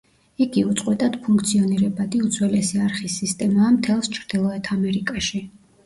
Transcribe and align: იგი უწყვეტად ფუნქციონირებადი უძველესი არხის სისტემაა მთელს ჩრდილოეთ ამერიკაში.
იგი 0.45 0.61
უწყვეტად 0.69 1.17
ფუნქციონირებადი 1.27 2.23
უძველესი 2.29 2.83
არხის 2.89 3.21
სისტემაა 3.23 3.71
მთელს 3.79 4.15
ჩრდილოეთ 4.19 4.77
ამერიკაში. 4.83 5.49